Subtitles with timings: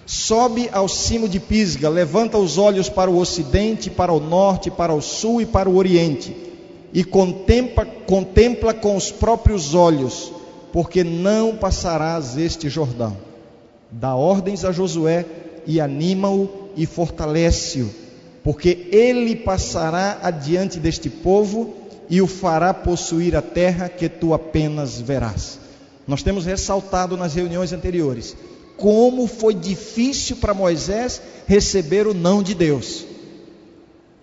[0.05, 4.94] Sobe ao cimo de Pisga, levanta os olhos para o ocidente, para o norte, para
[4.94, 6.35] o sul e para o oriente,
[6.94, 10.31] e contempla, contempla com os próprios olhos,
[10.73, 13.16] porque não passarás este Jordão.
[13.89, 15.25] Dá ordens a Josué
[15.66, 17.89] e anima-o e fortalece-o,
[18.44, 21.73] porque ele passará adiante deste povo
[22.09, 25.59] e o fará possuir a terra que tu apenas verás.
[26.08, 28.36] Nós temos ressaltado nas reuniões anteriores
[28.78, 33.06] como foi difícil para Moisés receber o não de Deus.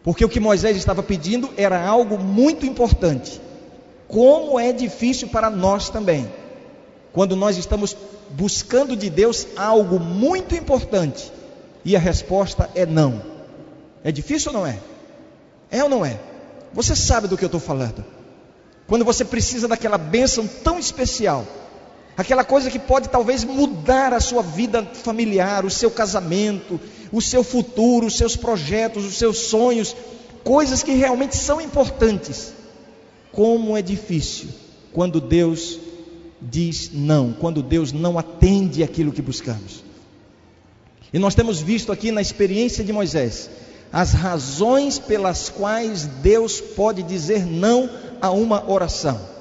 [0.02, 3.40] Porque o que Moisés estava pedindo era algo muito importante.
[4.08, 6.30] Como é difícil para nós também,
[7.12, 7.96] quando nós estamos
[8.30, 11.30] buscando de Deus algo muito importante
[11.84, 13.22] e a resposta é não.
[14.02, 14.78] É difícil ou não é?
[15.70, 16.18] É ou não é?
[16.72, 18.04] Você sabe do que eu estou falando.
[18.86, 21.46] Quando você precisa daquela bênção tão especial,
[22.20, 27.42] aquela coisa que pode talvez mudar a sua vida familiar, o seu casamento, o seu
[27.42, 29.96] futuro, os seus projetos, os seus sonhos,
[30.44, 32.52] coisas que realmente são importantes.
[33.32, 34.48] Como é difícil
[34.92, 35.78] quando Deus
[36.40, 39.84] diz não, quando Deus não atende aquilo que buscamos.
[41.12, 43.50] E nós temos visto aqui na experiência de Moisés
[43.92, 49.39] as razões pelas quais Deus pode dizer não a uma oração.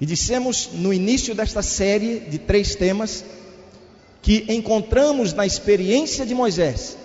[0.00, 3.24] E dissemos no início desta série de três temas
[4.20, 6.96] que encontramos na experiência de Moisés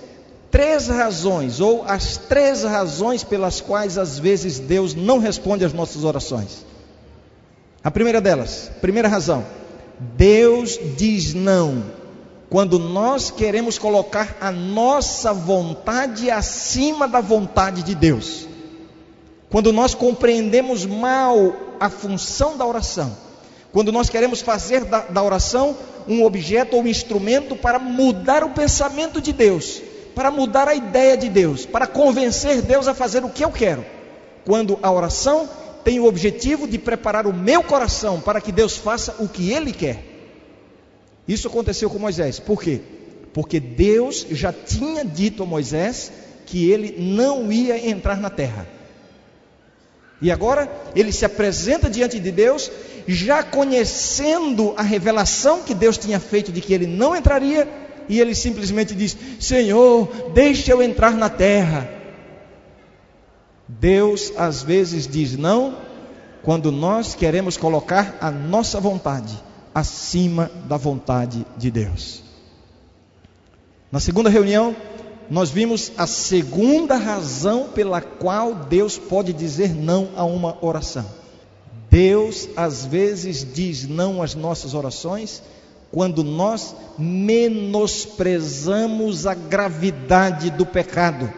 [0.51, 6.03] três razões, ou as três razões pelas quais às vezes Deus não responde às nossas
[6.03, 6.65] orações.
[7.83, 9.45] A primeira delas, primeira razão,
[10.17, 11.83] Deus diz não
[12.49, 18.48] quando nós queremos colocar a nossa vontade acima da vontade de Deus.
[19.49, 23.15] Quando nós compreendemos mal a função da oração,
[23.71, 25.75] quando nós queremos fazer da, da oração
[26.07, 29.81] um objeto ou um instrumento para mudar o pensamento de Deus,
[30.13, 33.85] para mudar a ideia de Deus, para convencer Deus a fazer o que eu quero,
[34.45, 35.49] quando a oração
[35.83, 39.71] tem o objetivo de preparar o meu coração para que Deus faça o que Ele
[39.71, 40.03] quer.
[41.27, 42.81] Isso aconteceu com Moisés, por quê?
[43.33, 46.11] Porque Deus já tinha dito a Moisés
[46.45, 48.67] que ele não ia entrar na terra.
[50.21, 52.69] E agora ele se apresenta diante de Deus,
[53.07, 57.67] já conhecendo a revelação que Deus tinha feito de que ele não entraria,
[58.07, 61.89] e ele simplesmente diz: Senhor, deixa eu entrar na terra.
[63.67, 65.77] Deus às vezes diz não,
[66.41, 69.37] quando nós queremos colocar a nossa vontade
[69.73, 72.23] acima da vontade de Deus.
[73.91, 74.75] Na segunda reunião,
[75.29, 81.05] nós vimos a segunda razão pela qual Deus pode dizer não a uma oração.
[81.89, 85.43] Deus às vezes diz não às nossas orações
[85.91, 91.33] quando nós menosprezamos a gravidade do pecado.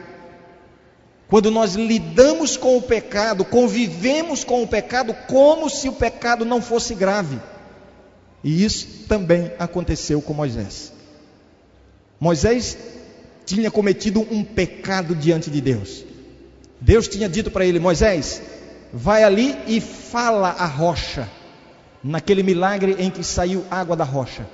[1.30, 6.62] Quando nós lidamos com o pecado, convivemos com o pecado como se o pecado não
[6.62, 7.40] fosse grave.
[8.44, 10.92] E isso também aconteceu com Moisés.
[12.20, 12.78] Moisés
[13.56, 16.03] tinha cometido um pecado diante de Deus.
[16.80, 18.42] Deus tinha dito para ele: Moisés,
[18.94, 21.30] vai ali e fala a rocha,
[22.03, 24.48] naquele milagre em que saiu água da rocha.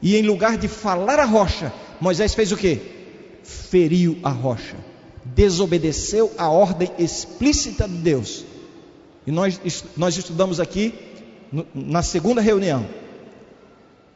[0.00, 3.02] E em lugar de falar a rocha, Moisés fez o que?
[3.42, 4.76] feriu a rocha,
[5.24, 8.44] desobedeceu a ordem explícita de Deus.
[9.26, 9.60] E nós,
[9.96, 10.94] nós estudamos aqui,
[11.74, 12.86] na segunda reunião,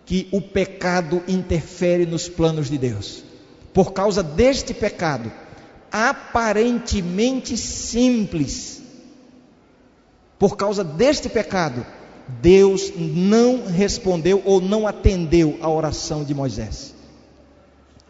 [0.04, 3.24] que o pecado interfere nos planos de Deus.
[3.76, 5.31] Por causa deste pecado,
[5.93, 8.81] aparentemente simples,
[10.38, 11.84] por causa deste pecado,
[12.40, 16.94] Deus não respondeu ou não atendeu a oração de Moisés.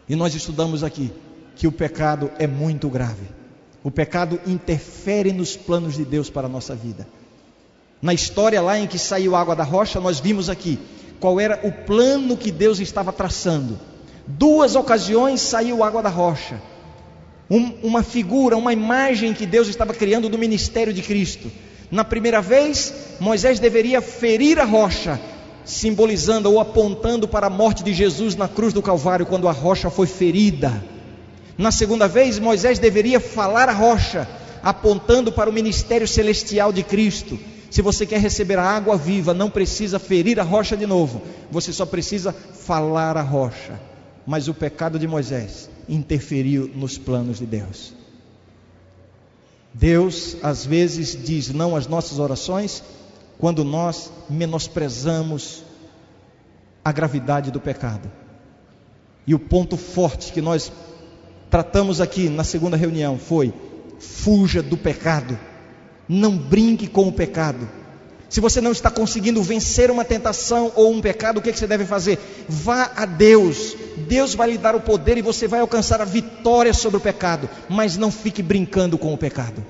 [0.07, 1.11] E nós estudamos aqui
[1.57, 3.27] que o pecado é muito grave.
[3.83, 7.05] O pecado interfere nos planos de Deus para a nossa vida.
[8.01, 10.79] Na história lá em que saiu água da rocha, nós vimos aqui
[11.19, 13.77] qual era o plano que Deus estava traçando.
[14.27, 16.61] Duas ocasiões saiu água da rocha.
[17.49, 21.49] Um, uma figura, uma imagem que Deus estava criando do ministério de Cristo.
[21.89, 25.17] Na primeira vez, Moisés deveria ferir a rocha,
[25.63, 29.89] simbolizando ou apontando para a morte de Jesus na cruz do Calvário, quando a rocha
[29.89, 30.83] foi ferida.
[31.57, 34.27] Na segunda vez, Moisés deveria falar a rocha,
[34.61, 37.39] apontando para o ministério celestial de Cristo.
[37.71, 41.71] Se você quer receber a água viva, não precisa ferir a rocha de novo, você
[41.71, 43.79] só precisa falar a rocha.
[44.27, 47.93] Mas o pecado de Moisés interferiu nos planos de Deus.
[49.73, 52.83] Deus às vezes diz não às nossas orações
[53.39, 55.63] quando nós menosprezamos
[56.83, 58.11] a gravidade do pecado.
[59.25, 60.71] E o ponto forte que nós
[61.49, 63.53] tratamos aqui na segunda reunião foi:
[63.97, 65.39] fuja do pecado,
[66.07, 67.69] não brinque com o pecado.
[68.29, 71.59] Se você não está conseguindo vencer uma tentação ou um pecado, o que, é que
[71.59, 72.19] você deve fazer?
[72.47, 73.75] Vá a Deus,
[74.07, 77.49] Deus vai lhe dar o poder e você vai alcançar a vitória sobre o pecado,
[77.69, 79.63] mas não fique brincando com o pecado.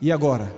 [0.00, 0.54] E agora,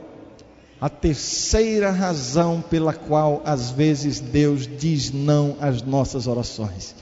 [0.80, 6.94] a terceira razão pela qual às vezes Deus diz não às nossas orações.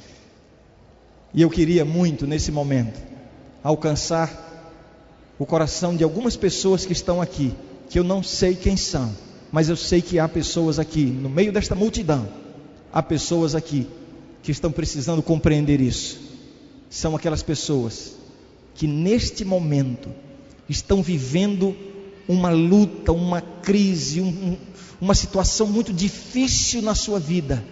[1.35, 2.99] E eu queria muito nesse momento
[3.63, 4.47] alcançar
[5.39, 7.55] o coração de algumas pessoas que estão aqui
[7.89, 9.15] que eu não sei quem são,
[9.51, 12.29] mas eu sei que há pessoas aqui, no meio desta multidão,
[12.93, 13.87] há pessoas aqui
[14.43, 16.19] que estão precisando compreender isso.
[16.91, 18.15] São aquelas pessoas
[18.75, 20.09] que neste momento
[20.69, 21.77] estão vivendo
[22.29, 24.57] uma luta, uma crise, um,
[25.01, 27.65] uma situação muito difícil na sua vida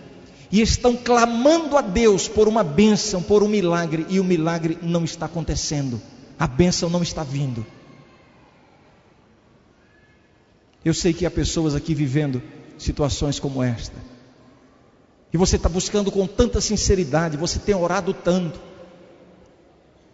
[0.51, 5.05] e estão clamando a Deus por uma bênção, por um milagre, e o milagre não
[5.05, 6.01] está acontecendo,
[6.39, 7.67] a bênção não está vindo.
[10.87, 12.41] Eu sei que há pessoas aqui vivendo
[12.79, 13.97] situações como esta.
[15.33, 18.61] E você está buscando com tanta sinceridade, você tem orado tanto.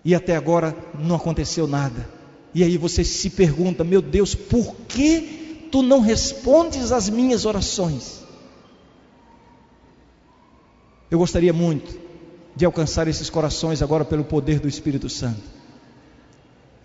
[0.02, 2.08] E até agora não aconteceu nada.
[2.54, 8.22] E aí você se pergunta: meu Deus, por que tu não respondes às minhas orações?
[11.10, 12.00] Eu gostaria muito
[12.56, 15.42] de alcançar esses corações agora pelo poder do Espírito Santo.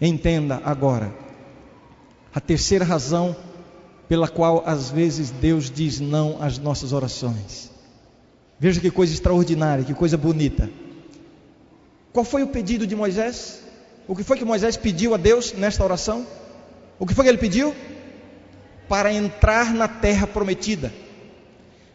[0.01, 1.16] Entenda agora.
[2.36, 3.34] A terceira razão
[4.07, 7.69] pela qual às vezes Deus diz não às nossas orações.
[8.59, 10.69] Veja que coisa extraordinária, que coisa bonita.
[12.12, 13.62] Qual foi o pedido de Moisés?
[14.08, 16.25] O que foi que Moisés pediu a Deus nesta oração?
[16.98, 17.75] O que foi que ele pediu?
[18.88, 20.91] Para entrar na terra prometida.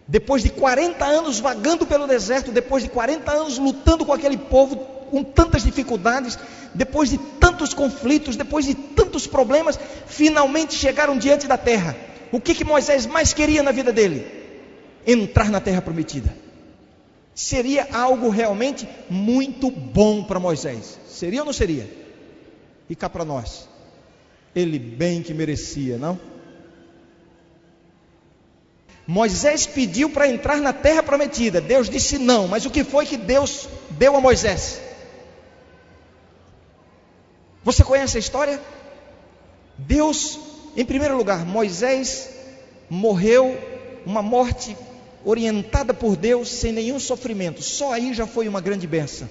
[0.07, 4.77] Depois de 40 anos vagando pelo deserto, depois de 40 anos lutando com aquele povo
[5.11, 6.39] com tantas dificuldades,
[6.75, 11.97] depois de tantos conflitos, depois de tantos problemas, finalmente chegaram diante da terra.
[12.33, 14.27] O que, que Moisés mais queria na vida dele?
[15.07, 16.35] Entrar na terra prometida.
[17.35, 20.99] Seria algo realmente muito bom para Moisés.
[21.07, 21.89] Seria ou não seria?
[22.89, 23.69] E cá para nós.
[24.57, 26.19] Ele bem que merecia, não?
[29.07, 31.61] Moisés pediu para entrar na terra prometida.
[31.61, 34.81] Deus disse não, mas o que foi que Deus deu a Moisés?
[37.65, 38.61] Você conhece a história?
[39.79, 40.39] Deus,
[40.76, 42.31] em primeiro lugar, Moisés
[42.88, 43.57] morreu
[44.07, 44.76] uma morte
[45.25, 47.62] orientada por Deus sem nenhum sofrimento.
[47.62, 49.29] Só aí já foi uma grande benção.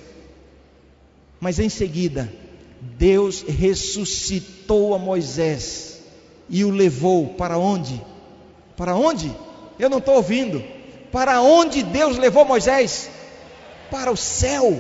[1.40, 2.32] Mas em seguida,
[2.80, 6.00] Deus ressuscitou a Moisés
[6.50, 8.02] e o levou para onde?
[8.78, 9.36] Para onde?
[9.80, 10.64] Eu não estou ouvindo.
[11.12, 13.10] Para onde Deus levou Moisés?
[13.90, 14.80] Para o céu.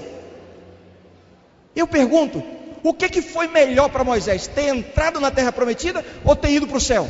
[1.75, 2.43] Eu pergunto,
[2.83, 4.47] o que, que foi melhor para Moisés?
[4.47, 7.07] Ter entrado na terra prometida ou ter ido para o céu?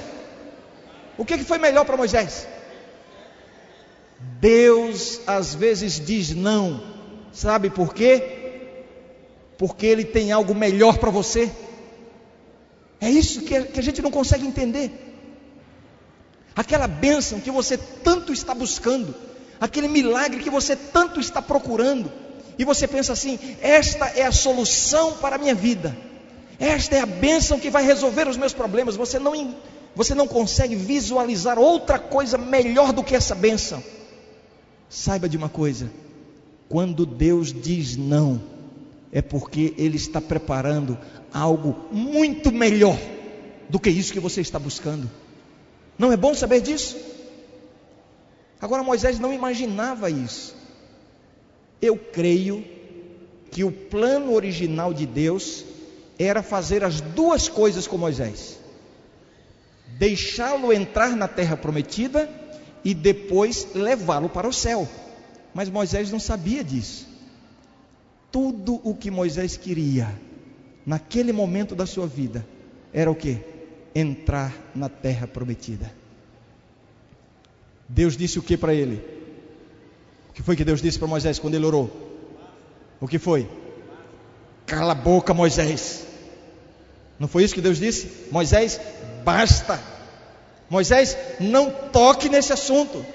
[1.18, 2.48] O que, que foi melhor para Moisés?
[4.40, 6.84] Deus às vezes diz não,
[7.32, 8.40] sabe por quê?
[9.58, 11.52] Porque Ele tem algo melhor para você.
[13.00, 14.92] É isso que, que a gente não consegue entender.
[16.56, 19.16] Aquela bênção que você tanto está buscando,
[19.60, 22.12] aquele milagre que você tanto está procurando,
[22.58, 25.96] e você pensa assim: esta é a solução para a minha vida,
[26.60, 28.96] esta é a bênção que vai resolver os meus problemas.
[28.96, 29.56] Você não,
[29.96, 33.84] você não consegue visualizar outra coisa melhor do que essa bênção.
[34.90, 35.92] Saiba de uma coisa:
[36.70, 38.42] quando Deus diz não,
[39.12, 40.98] é porque Ele está preparando
[41.34, 42.98] algo muito melhor
[43.70, 45.10] do que isso que você está buscando.
[45.98, 46.98] Não é bom saber disso?
[48.60, 50.56] Agora Moisés não imaginava isso.
[51.82, 52.64] Eu creio
[53.50, 55.66] que o plano original de Deus
[56.18, 58.60] era fazer as duas coisas com Moisés:
[59.98, 62.30] deixá-lo entrar na terra prometida
[62.84, 64.88] e depois levá-lo para o céu.
[65.54, 67.08] Mas Moisés não sabia disso.
[68.32, 70.18] Tudo o que Moisés queria
[70.86, 72.46] naquele momento da sua vida
[72.94, 73.40] era o que?
[73.94, 75.92] Entrar na terra prometida.
[77.90, 79.04] Deus disse o que para ele?
[80.32, 81.92] O que foi que Deus disse para Moisés quando ele orou?
[83.02, 83.50] O que foi?
[84.66, 86.08] Cala a boca, Moisés.
[87.20, 88.30] Não foi isso que Deus disse?
[88.32, 88.80] Moisés,
[89.26, 89.78] basta.
[90.70, 93.06] Moisés, não toque nesse assunto.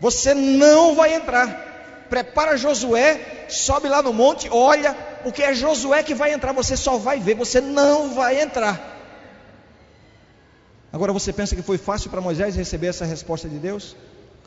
[0.00, 2.06] Você não vai entrar.
[2.10, 6.52] Prepara Josué, sobe lá no monte, olha, porque é Josué que vai entrar.
[6.52, 8.92] Você só vai ver, você não vai entrar.
[10.92, 13.96] Agora você pensa que foi fácil para Moisés receber essa resposta de Deus?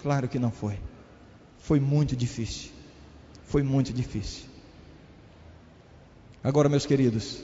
[0.04, 0.80] Claro que não foi.
[1.68, 2.70] Foi muito difícil.
[3.46, 4.46] Foi muito difícil.
[6.42, 7.40] Agora, meus queridos,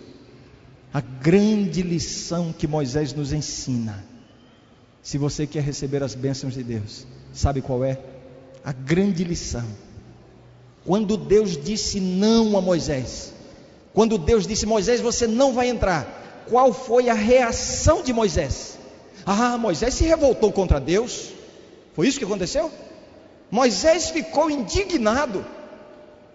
[0.93, 4.01] a grande lição que Moisés nos ensina,
[5.01, 7.99] se você quer receber as bênçãos de Deus, sabe qual é?
[8.63, 9.67] A grande lição.
[10.85, 13.33] Quando Deus disse não a Moisés,
[13.93, 18.79] quando Deus disse: Moisés, você não vai entrar, qual foi a reação de Moisés?
[19.25, 21.33] Ah, Moisés se revoltou contra Deus.
[21.93, 22.71] Foi isso que aconteceu?
[23.49, 25.45] Moisés ficou indignado.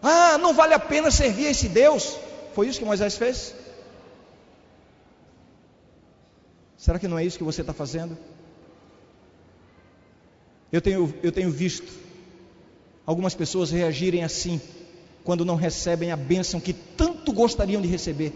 [0.02, 2.16] Ah, não vale a pena servir esse Deus.
[2.54, 3.54] Foi isso que Moisés fez?
[6.76, 8.16] Será que não é isso que você está fazendo?
[10.70, 11.92] Eu tenho, eu tenho visto
[13.04, 14.60] algumas pessoas reagirem assim,
[15.24, 18.32] quando não recebem a bênção que tanto gostariam de receber,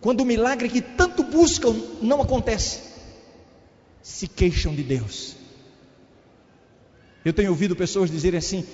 [0.00, 2.80] quando o milagre que tanto buscam não acontece
[4.02, 5.37] se queixam de Deus.
[7.28, 8.66] Eu tenho ouvido pessoas dizerem assim: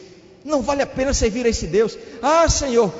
[0.44, 1.98] não vale a pena servir a esse Deus.
[2.22, 2.94] Ah, Senhor,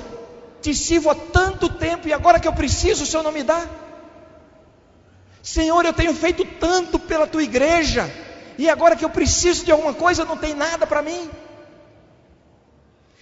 [0.60, 3.64] te sirvo há tanto tempo e agora que eu preciso, o Senhor não me dá.
[5.42, 8.10] Senhor, eu tenho feito tanto pela tua igreja
[8.58, 11.30] e agora que eu preciso de alguma coisa, não tem nada para mim.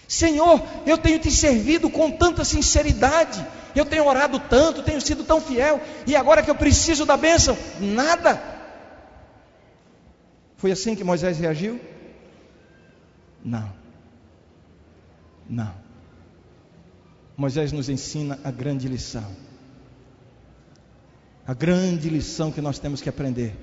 [0.08, 5.40] Senhor, eu tenho te servido com tanta sinceridade, eu tenho orado tanto, tenho sido tão
[5.40, 8.42] fiel, e agora que eu preciso da bênção, nada.
[10.56, 11.91] Foi assim que Moisés reagiu?
[13.44, 13.72] Não.
[15.48, 15.74] Não.
[17.36, 19.34] Moisés nos ensina a grande lição.
[21.46, 23.56] A grande lição que nós temos que aprender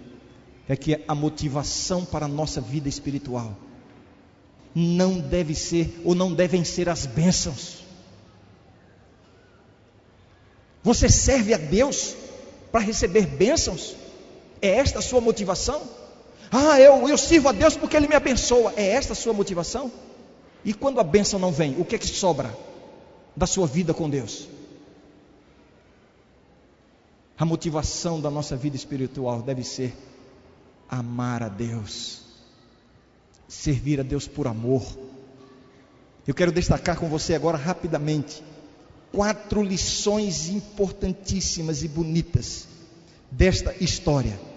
[0.67, 3.55] é que a motivação para a nossa vida espiritual
[4.75, 7.83] não deve ser ou não devem ser as bênçãos.
[10.83, 12.15] Você serve a Deus
[12.71, 13.95] para receber bênçãos?
[14.61, 15.81] É esta a sua motivação?
[16.51, 18.73] Ah, eu, eu sirvo a Deus porque Ele me abençoa.
[18.75, 19.91] É esta a sua motivação?
[20.65, 22.55] E quando a bênção não vem, o que é que sobra
[23.35, 24.47] da sua vida com Deus?
[27.37, 29.95] A motivação da nossa vida espiritual deve ser
[30.89, 32.21] amar a Deus,
[33.47, 34.83] servir a Deus por amor.
[36.27, 38.43] Eu quero destacar com você agora rapidamente
[39.11, 42.67] quatro lições importantíssimas e bonitas
[43.31, 44.48] desta história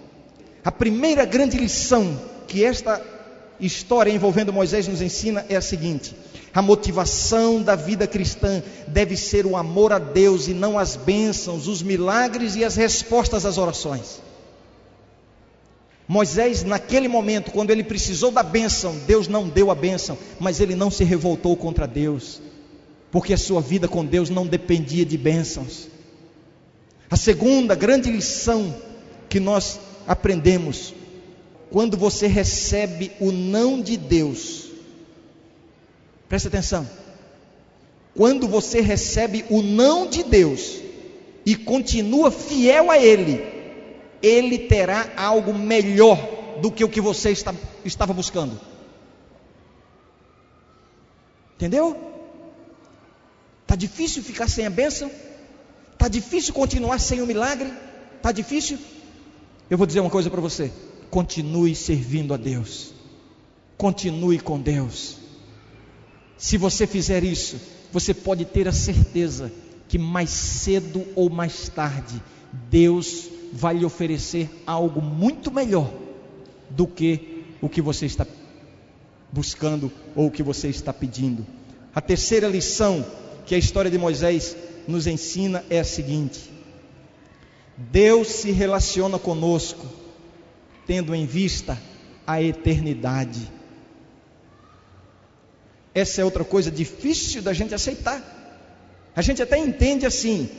[0.63, 3.01] a primeira grande lição que esta
[3.59, 6.15] história envolvendo Moisés nos ensina é a seguinte:
[6.53, 11.67] a motivação da vida cristã deve ser o amor a Deus e não as bênçãos,
[11.67, 14.21] os milagres e as respostas às orações.
[16.07, 20.75] Moisés, naquele momento, quando ele precisou da bênção, Deus não deu a bênção, mas ele
[20.75, 22.41] não se revoltou contra Deus,
[23.09, 25.87] porque a sua vida com Deus não dependia de bênçãos.
[27.09, 28.75] A segunda grande lição
[29.29, 30.93] que nós aprendemos
[31.71, 34.67] quando você recebe o não de Deus.
[36.29, 36.87] Presta atenção.
[38.15, 40.79] Quando você recebe o não de Deus
[41.45, 43.43] e continua fiel a Ele,
[44.21, 48.59] Ele terá algo melhor do que o que você está, estava buscando.
[51.55, 51.97] Entendeu?
[53.63, 55.09] Está difícil ficar sem a bênção?
[55.93, 57.73] Está difícil continuar sem o milagre?
[58.17, 58.77] Está difícil?
[59.73, 60.71] Eu vou dizer uma coisa para você:
[61.09, 62.93] continue servindo a Deus,
[63.75, 65.17] continue com Deus.
[66.37, 67.59] Se você fizer isso,
[67.91, 69.51] você pode ter a certeza
[69.87, 72.21] que mais cedo ou mais tarde
[72.69, 75.91] Deus vai lhe oferecer algo muito melhor
[76.69, 78.27] do que o que você está
[79.31, 81.43] buscando ou o que você está pedindo.
[81.95, 83.03] A terceira lição
[83.47, 84.55] que a história de Moisés
[84.87, 86.51] nos ensina é a seguinte:
[87.91, 89.85] Deus se relaciona conosco
[90.85, 91.79] tendo em vista
[92.25, 93.51] a eternidade.
[95.93, 98.21] Essa é outra coisa difícil da gente aceitar.
[99.15, 100.49] A gente até entende assim,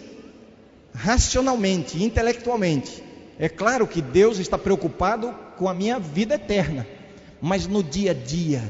[0.94, 3.02] racionalmente, intelectualmente.
[3.38, 6.86] É claro que Deus está preocupado com a minha vida eterna,
[7.40, 8.62] mas no dia a dia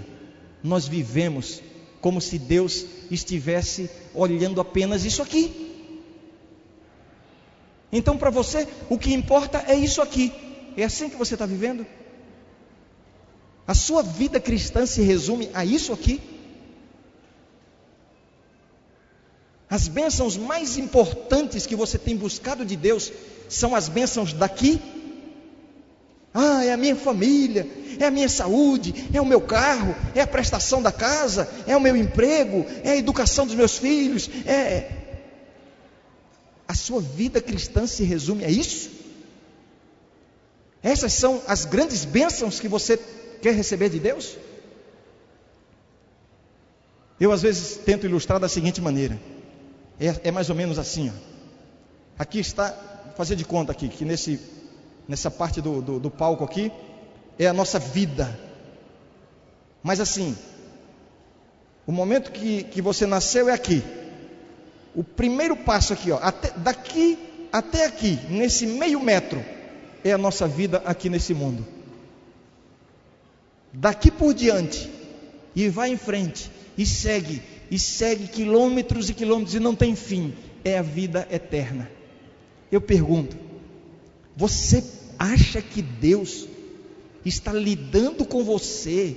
[0.62, 1.62] nós vivemos
[2.00, 5.63] como se Deus estivesse olhando apenas isso aqui.
[7.94, 10.32] Então, para você, o que importa é isso aqui.
[10.76, 11.86] É assim que você está vivendo?
[13.64, 16.20] A sua vida cristã se resume a isso aqui?
[19.70, 23.12] As bênçãos mais importantes que você tem buscado de Deus
[23.48, 24.82] são as bênçãos daqui?
[26.34, 27.64] Ah, é a minha família,
[28.00, 31.80] é a minha saúde, é o meu carro, é a prestação da casa, é o
[31.80, 35.03] meu emprego, é a educação dos meus filhos, é.
[36.74, 38.90] A sua vida cristã se resume a isso?
[40.82, 42.98] Essas são as grandes bênçãos que você
[43.40, 44.36] quer receber de Deus?
[47.20, 49.20] Eu às vezes tento ilustrar da seguinte maneira:
[50.00, 51.10] é, é mais ou menos assim.
[51.10, 51.12] Ó.
[52.18, 52.72] Aqui está,
[53.16, 54.40] fazer de conta aqui, que nesse,
[55.06, 56.72] nessa parte do, do, do palco aqui
[57.38, 58.36] é a nossa vida.
[59.80, 60.36] Mas assim,
[61.86, 63.80] o momento que, que você nasceu é aqui.
[64.94, 67.18] O primeiro passo aqui, ó, até, daqui
[67.50, 69.44] até aqui, nesse meio metro,
[70.02, 71.64] é a nossa vida aqui nesse mundo.
[73.72, 74.90] Daqui por diante,
[75.54, 80.34] e vai em frente, e segue, e segue quilômetros e quilômetros e não tem fim,
[80.64, 81.90] é a vida eterna.
[82.70, 83.36] Eu pergunto,
[84.36, 84.82] você
[85.18, 86.48] acha que Deus
[87.24, 89.16] está lidando com você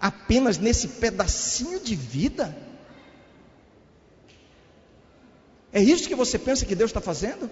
[0.00, 2.56] apenas nesse pedacinho de vida?
[5.72, 7.48] É isso que você pensa que Deus está fazendo?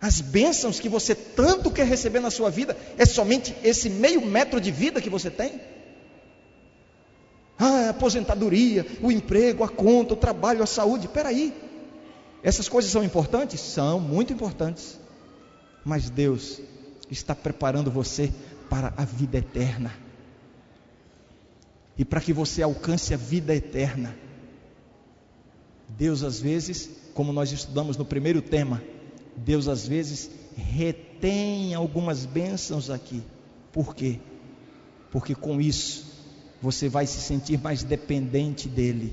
[0.00, 4.60] As bênçãos que você tanto quer receber na sua vida é somente esse meio metro
[4.60, 5.60] de vida que você tem?
[7.58, 11.06] Ah, a aposentadoria, o emprego, a conta, o trabalho, a saúde.
[11.06, 11.52] Espera aí.
[12.42, 13.60] Essas coisas são importantes?
[13.60, 15.00] São muito importantes.
[15.84, 16.60] Mas Deus
[17.10, 18.32] está preparando você
[18.70, 19.92] para a vida eterna.
[21.96, 24.14] E para que você alcance a vida eterna,
[25.88, 28.82] Deus às vezes, como nós estudamos no primeiro tema,
[29.36, 33.22] Deus às vezes retém algumas bênçãos aqui.
[33.72, 34.18] Por quê?
[35.10, 36.06] Porque com isso
[36.60, 39.12] você vai se sentir mais dependente dele.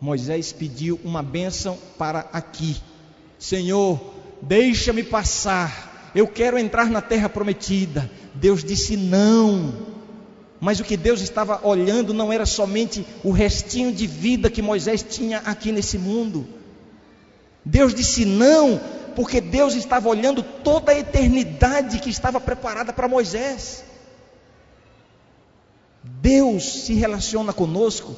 [0.00, 2.76] Moisés pediu uma bênção para aqui.
[3.38, 4.00] Senhor,
[4.42, 6.10] deixa-me passar.
[6.12, 8.10] Eu quero entrar na terra prometida.
[8.34, 9.91] Deus disse não.
[10.62, 15.02] Mas o que Deus estava olhando não era somente o restinho de vida que Moisés
[15.02, 16.46] tinha aqui nesse mundo.
[17.64, 18.80] Deus disse não,
[19.16, 23.82] porque Deus estava olhando toda a eternidade que estava preparada para Moisés.
[26.00, 28.14] Deus se relaciona conosco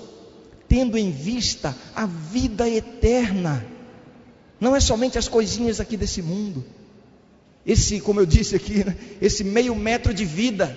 [0.68, 3.64] tendo em vista a vida eterna.
[4.60, 6.62] Não é somente as coisinhas aqui desse mundo.
[7.64, 10.76] Esse, como eu disse aqui, né, esse meio metro de vida.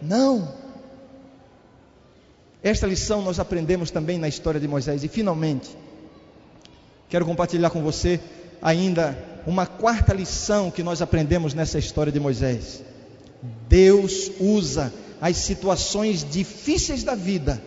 [0.00, 0.67] Não.
[2.62, 5.04] Esta lição nós aprendemos também na história de Moisés.
[5.04, 5.76] E finalmente,
[7.08, 8.20] quero compartilhar com você
[8.60, 9.16] ainda
[9.46, 12.82] uma quarta lição que nós aprendemos nessa história de Moisés.
[13.68, 17.62] Deus usa as situações difíceis da vida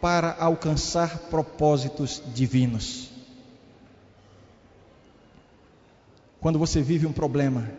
[0.00, 3.08] para alcançar propósitos divinos.
[6.40, 7.70] Quando você vive um problema,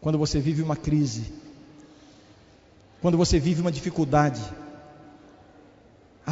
[0.00, 1.32] quando você vive uma crise,
[3.00, 4.42] quando você vive uma dificuldade,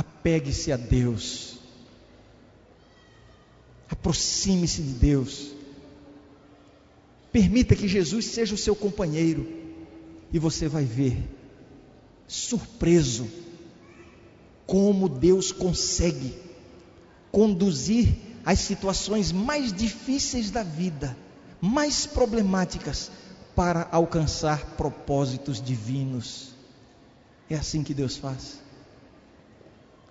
[0.00, 1.58] apegue-se a Deus,
[3.90, 5.52] aproxime-se de Deus,
[7.30, 9.46] permita que Jesus seja o seu companheiro
[10.32, 11.22] e você vai ver,
[12.26, 13.28] surpreso,
[14.66, 16.34] como Deus consegue
[17.30, 21.14] conduzir as situações mais difíceis da vida,
[21.60, 23.10] mais problemáticas,
[23.54, 26.54] para alcançar propósitos divinos.
[27.50, 28.69] É assim que Deus faz.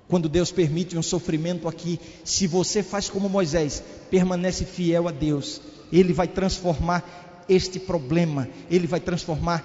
[0.09, 5.61] Quando Deus permite um sofrimento aqui, se você faz como Moisés, permanece fiel a Deus,
[5.93, 9.63] Ele vai transformar este problema, Ele vai transformar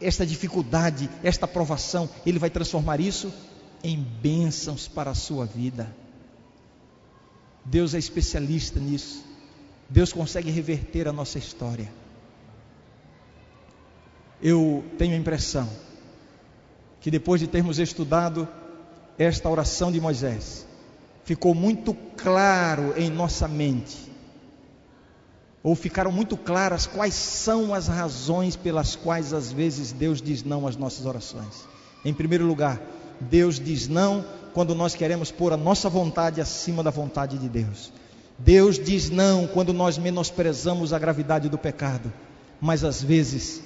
[0.00, 3.32] esta dificuldade, esta provação, Ele vai transformar isso
[3.84, 5.94] em bênçãos para a sua vida.
[7.64, 9.24] Deus é especialista nisso.
[9.88, 11.88] Deus consegue reverter a nossa história.
[14.42, 15.70] Eu tenho a impressão
[17.00, 18.48] que depois de termos estudado
[19.18, 20.66] esta oração de Moisés,
[21.24, 23.96] ficou muito claro em nossa mente,
[25.62, 30.66] ou ficaram muito claras quais são as razões pelas quais às vezes Deus diz não
[30.66, 31.66] às nossas orações.
[32.04, 32.80] Em primeiro lugar,
[33.20, 34.24] Deus diz não
[34.54, 37.92] quando nós queremos pôr a nossa vontade acima da vontade de Deus.
[38.38, 42.12] Deus diz não quando nós menosprezamos a gravidade do pecado,
[42.60, 43.60] mas às vezes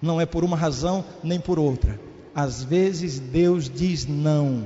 [0.00, 1.98] não é por uma razão nem por outra.
[2.34, 4.64] Às vezes Deus diz não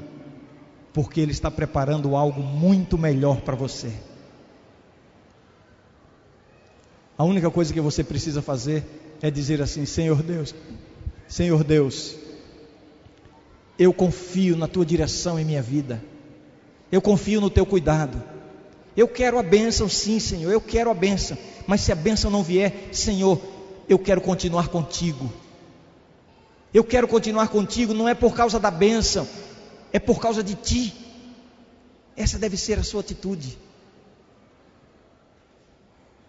[0.97, 3.93] porque Ele está preparando algo muito melhor para você.
[7.19, 8.83] A única coisa que você precisa fazer
[9.21, 10.55] é dizer assim: Senhor Deus,
[11.29, 12.17] Senhor Deus,
[13.79, 16.03] eu confio na tua direção em minha vida,
[16.91, 18.23] eu confio no teu cuidado.
[18.97, 22.43] Eu quero a bênção, sim, Senhor, eu quero a bênção, mas se a bênção não
[22.43, 23.39] vier, Senhor,
[23.87, 25.31] eu quero continuar contigo.
[26.73, 29.29] Eu quero continuar contigo, não é por causa da bênção,
[29.93, 30.95] é por causa de ti.
[32.17, 33.59] Essa deve ser a sua atitude.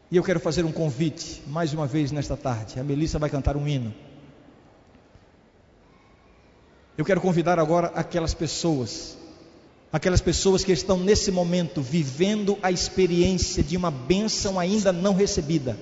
[0.10, 2.80] E eu quero fazer um convite, mais uma vez nesta tarde.
[2.80, 3.94] A Melissa vai cantar um hino.
[6.98, 9.18] Eu quero convidar agora aquelas pessoas,
[9.92, 15.78] aquelas pessoas que estão nesse momento vivendo a experiência de uma bênção ainda não recebida.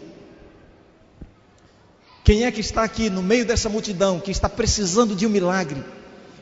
[2.24, 5.84] Quem é que está aqui no meio dessa multidão que está precisando de um milagre?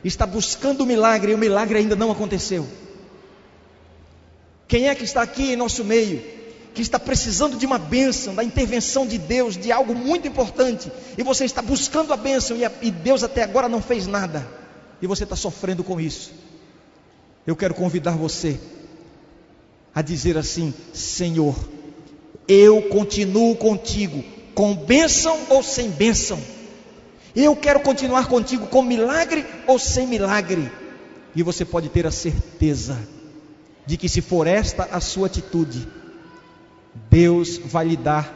[0.08, 2.68] Está buscando o milagre e o milagre ainda não aconteceu.
[4.68, 6.22] Quem é que está aqui em nosso meio,
[6.74, 11.22] que está precisando de uma bênção, da intervenção de Deus, de algo muito importante, e
[11.22, 14.46] você está buscando a bênção e, a, e Deus até agora não fez nada,
[15.00, 16.32] e você está sofrendo com isso?
[17.46, 18.58] Eu quero convidar você
[19.94, 21.54] a dizer assim: Senhor,
[22.48, 26.40] eu continuo contigo, com bênção ou sem bênção
[27.34, 30.70] eu quero continuar contigo com milagre ou sem milagre.
[31.34, 32.96] E você pode ter a certeza
[33.84, 35.86] de que, se for esta a sua atitude,
[37.10, 38.32] Deus vai lhe dar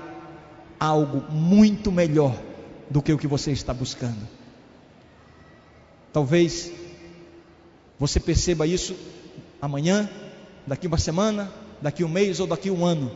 [0.80, 2.36] algo muito melhor
[2.90, 4.26] do que o que você está buscando.
[6.12, 6.72] Talvez
[7.98, 8.96] você perceba isso
[9.62, 10.10] amanhã,
[10.66, 13.12] daqui uma semana, daqui um mês ou daqui um ano.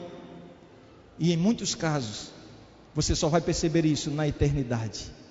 [1.18, 2.30] E em muitos casos,
[2.94, 5.21] você só vai perceber isso na eternidade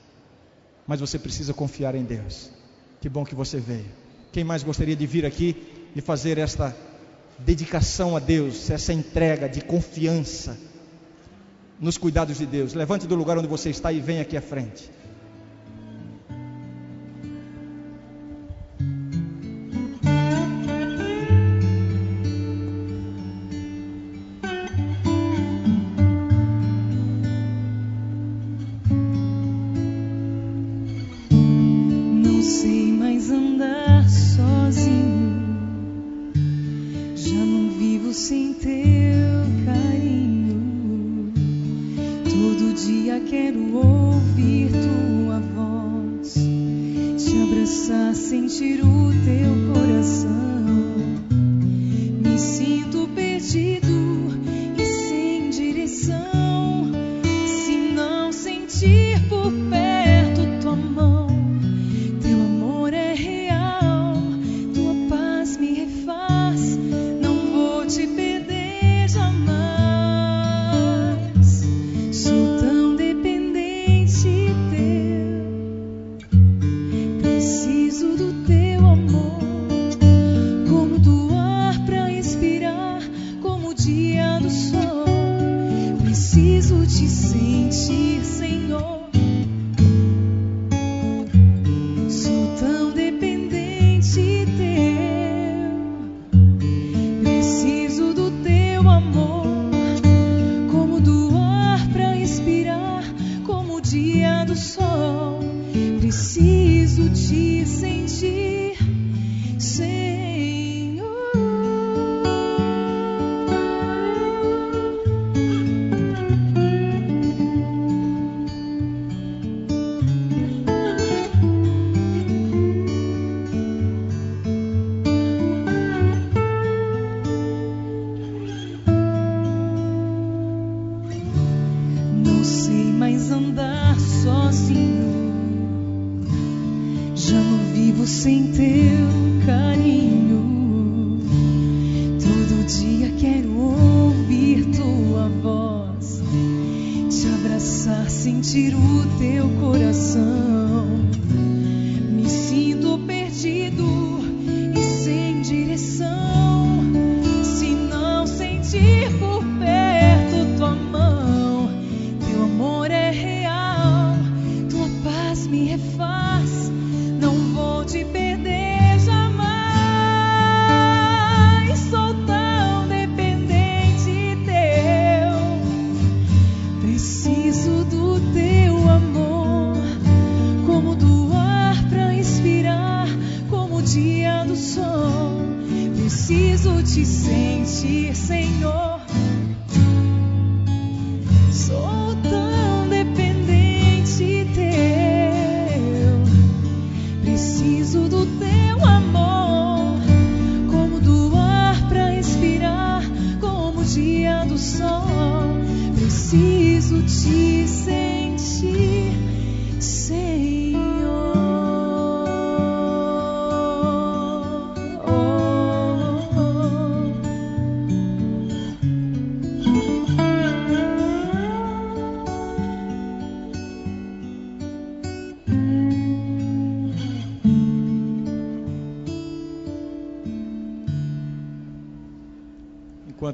[0.92, 2.52] mas você precisa confiar em Deus.
[3.00, 3.86] Que bom que você veio.
[4.30, 5.56] Quem mais gostaria de vir aqui
[5.96, 6.76] e fazer esta
[7.40, 10.58] dedicação a Deus, essa entrega de confiança
[11.80, 12.74] nos cuidados de Deus?
[12.74, 14.92] Levante do lugar onde você está e venha aqui à frente.
[47.94, 50.61] A sentir o teu coração.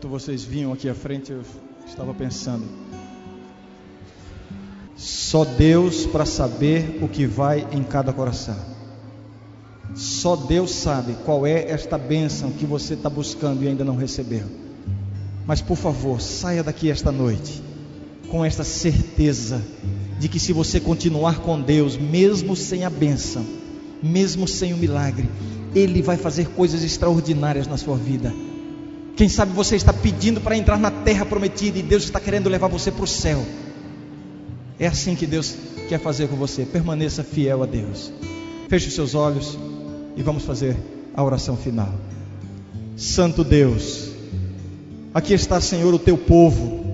[0.07, 1.41] Enquanto vocês vinham aqui à frente, eu
[1.85, 2.63] estava pensando.
[4.95, 8.55] Só Deus para saber o que vai em cada coração.
[9.93, 14.45] Só Deus sabe qual é esta bênção que você está buscando e ainda não recebeu.
[15.45, 17.61] Mas por favor, saia daqui esta noite
[18.29, 19.61] com esta certeza
[20.19, 23.45] de que se você continuar com Deus, mesmo sem a bênção,
[24.01, 25.29] mesmo sem o milagre,
[25.75, 28.33] Ele vai fazer coisas extraordinárias na sua vida.
[29.17, 32.67] Quem sabe você está pedindo para entrar na terra prometida e Deus está querendo levar
[32.67, 33.43] você para o céu.
[34.79, 35.55] É assim que Deus
[35.89, 36.63] quer fazer com você.
[36.65, 38.13] Permaneça fiel a Deus.
[38.69, 39.57] Feche os seus olhos
[40.15, 40.77] e vamos fazer
[41.15, 41.91] a oração final.
[42.95, 44.09] Santo Deus,
[45.11, 46.85] aqui está, Senhor, o teu povo.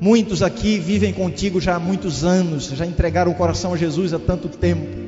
[0.00, 4.18] Muitos aqui vivem contigo já há muitos anos, já entregaram o coração a Jesus há
[4.18, 5.01] tanto tempo.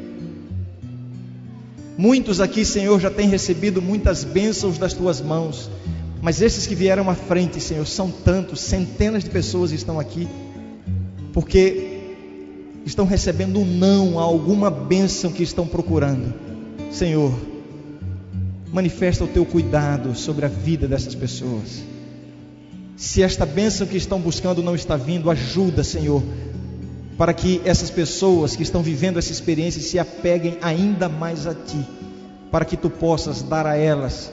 [1.96, 5.70] Muitos aqui, Senhor, já têm recebido muitas bênçãos das tuas mãos,
[6.20, 10.28] mas esses que vieram à frente, Senhor, são tantos, centenas de pessoas estão aqui,
[11.32, 12.00] porque
[12.84, 16.34] estão recebendo um não a alguma bênção que estão procurando.
[16.90, 17.32] Senhor,
[18.72, 21.82] manifesta o teu cuidado sobre a vida dessas pessoas.
[22.96, 26.22] Se esta bênção que estão buscando não está vindo, ajuda, Senhor,
[27.16, 31.86] para que essas pessoas que estão vivendo essa experiência se apeguem ainda mais a Ti,
[32.50, 34.32] para que Tu possas dar a elas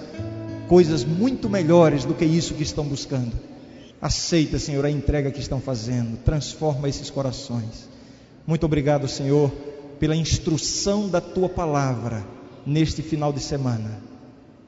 [0.71, 3.33] coisas muito melhores do que isso que estão buscando.
[4.01, 7.89] Aceita, Senhor, a entrega que estão fazendo, transforma esses corações.
[8.47, 9.51] Muito obrigado, Senhor,
[9.99, 12.25] pela instrução da Tua palavra
[12.65, 13.99] neste final de semana.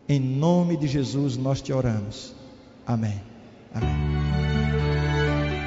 [0.08, 2.36] Em nome de Jesus nós te oramos.
[2.86, 3.21] Amém.
[3.73, 4.22] Amém.